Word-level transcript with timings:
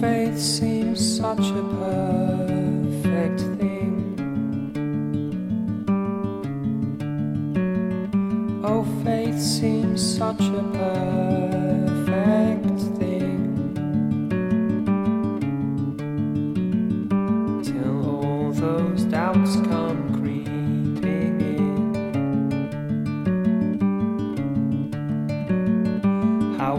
faith 0.00 0.38
seems 0.38 1.16
such 1.18 1.38
a 1.38 1.62
perfect 1.80 3.40
thing. 3.58 3.92
Oh, 8.64 8.84
faith 9.04 9.40
seems 9.40 10.16
such 10.18 10.40
a 10.40 10.62
perfect 12.02 12.80
thing. 12.98 13.42
Till 17.64 17.98
all 18.10 18.52
those 18.52 19.04
doubts 19.04 19.56
come 19.56 20.12
creeping 20.20 21.40
in. 21.40 21.94
How 26.58 26.76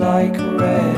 Like 0.00 0.38
rain. 0.38 0.94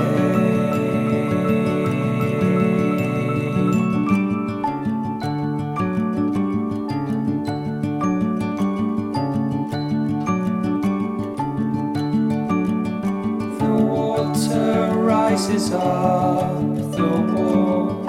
The 13.59 13.75
water 13.91 14.95
rises 14.95 15.73
up 15.73 16.63
the 16.93 17.09
wall. 17.35 18.02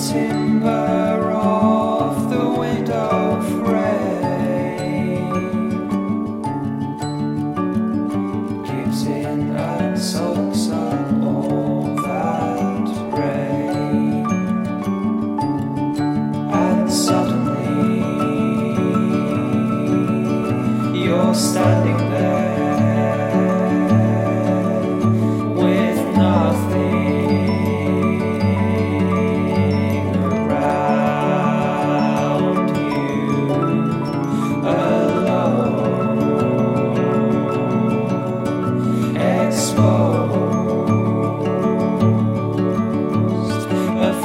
to 0.00 0.29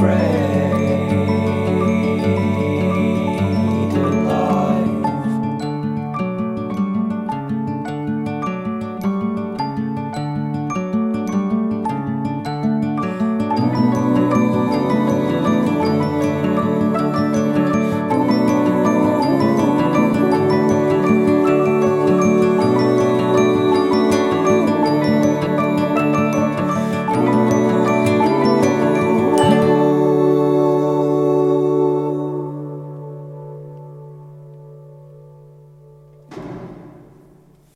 afraid. 0.07 0.34